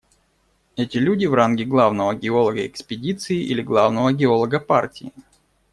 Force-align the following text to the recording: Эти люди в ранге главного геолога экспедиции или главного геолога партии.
Эти 0.77 0.97
люди 0.97 1.27
в 1.27 1.35
ранге 1.35 1.63
главного 1.63 2.15
геолога 2.15 2.65
экспедиции 2.65 3.37
или 3.37 3.61
главного 3.61 4.11
геолога 4.11 4.59
партии. 4.59 5.13